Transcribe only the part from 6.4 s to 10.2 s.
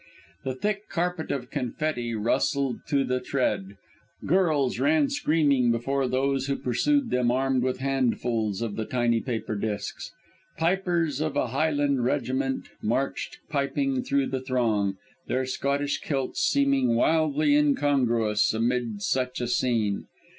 who pursued them armed with handfuls of the tiny paper disks.